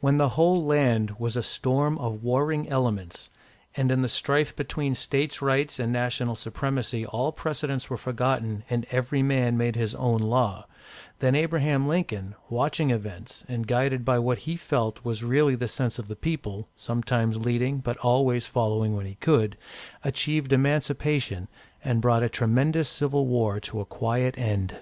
When 0.00 0.18
the 0.18 0.28
whole 0.36 0.62
land 0.62 1.12
was 1.12 1.36
a 1.36 1.42
storm 1.42 1.96
of 1.96 2.22
warring 2.22 2.68
elements, 2.68 3.30
and 3.74 3.90
in 3.90 4.02
the 4.02 4.10
strife 4.10 4.54
between 4.54 4.94
States' 4.94 5.40
Rights 5.40 5.78
and 5.78 5.90
National 5.90 6.36
Supremacy 6.36 7.06
all 7.06 7.32
precedents 7.32 7.88
were 7.88 7.96
forgotten 7.96 8.64
and 8.68 8.84
every 8.90 9.22
man 9.22 9.56
made 9.56 9.74
his 9.74 9.94
own 9.94 10.20
law, 10.20 10.66
then 11.20 11.34
Abraham 11.34 11.88
Lincoln, 11.88 12.34
watching 12.50 12.90
events, 12.90 13.42
and 13.48 13.66
guided 13.66 14.04
by 14.04 14.18
what 14.18 14.40
he 14.44 14.58
felt 14.58 15.02
was 15.02 15.24
really 15.24 15.54
the 15.54 15.66
sense 15.66 15.98
of 15.98 16.08
the 16.08 16.14
people, 16.14 16.68
sometimes 16.76 17.38
leading, 17.38 17.78
but 17.78 17.96
always 17.96 18.44
following 18.44 18.94
when 18.94 19.06
he 19.06 19.14
could, 19.14 19.56
achieved 20.04 20.52
Emancipation, 20.52 21.48
and 21.82 22.02
brought 22.02 22.22
a 22.22 22.28
tremendous 22.28 22.90
civil 22.90 23.26
war 23.26 23.58
to 23.60 23.80
a 23.80 23.86
quiet 23.86 24.36
end. 24.36 24.80